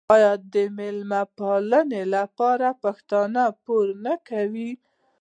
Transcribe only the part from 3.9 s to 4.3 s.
نه